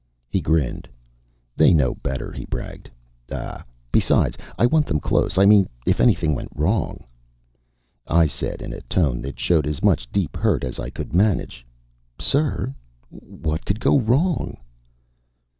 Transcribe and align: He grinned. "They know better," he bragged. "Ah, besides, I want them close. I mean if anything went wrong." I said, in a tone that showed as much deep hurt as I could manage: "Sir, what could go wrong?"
He 0.31 0.41
grinned. 0.41 0.89
"They 1.55 1.75
know 1.75 1.93
better," 1.93 2.31
he 2.31 2.45
bragged. 2.45 2.89
"Ah, 3.31 3.63
besides, 3.91 4.35
I 4.57 4.65
want 4.65 4.87
them 4.87 4.99
close. 4.99 5.37
I 5.37 5.45
mean 5.45 5.69
if 5.85 5.99
anything 6.01 6.33
went 6.33 6.49
wrong." 6.55 7.05
I 8.07 8.25
said, 8.25 8.63
in 8.63 8.73
a 8.73 8.81
tone 8.81 9.21
that 9.21 9.39
showed 9.39 9.67
as 9.67 9.83
much 9.83 10.11
deep 10.11 10.35
hurt 10.35 10.63
as 10.63 10.79
I 10.79 10.89
could 10.89 11.13
manage: 11.13 11.67
"Sir, 12.19 12.73
what 13.11 13.63
could 13.63 13.79
go 13.79 13.99
wrong?" 13.99 14.57